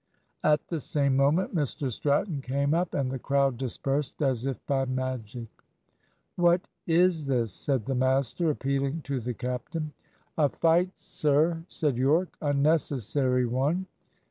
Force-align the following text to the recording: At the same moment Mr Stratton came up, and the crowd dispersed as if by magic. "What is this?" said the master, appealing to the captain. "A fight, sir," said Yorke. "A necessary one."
At 0.43 0.67
the 0.67 0.79
same 0.79 1.15
moment 1.15 1.53
Mr 1.53 1.91
Stratton 1.91 2.41
came 2.41 2.73
up, 2.73 2.95
and 2.95 3.11
the 3.11 3.19
crowd 3.19 3.57
dispersed 3.59 4.19
as 4.23 4.47
if 4.47 4.57
by 4.65 4.85
magic. 4.85 5.47
"What 6.37 6.61
is 6.87 7.27
this?" 7.27 7.53
said 7.53 7.85
the 7.85 7.93
master, 7.93 8.49
appealing 8.49 9.03
to 9.03 9.19
the 9.19 9.35
captain. 9.35 9.93
"A 10.39 10.49
fight, 10.49 10.89
sir," 10.95 11.63
said 11.67 11.97
Yorke. 11.97 12.35
"A 12.41 12.51
necessary 12.51 13.45
one." 13.45 13.85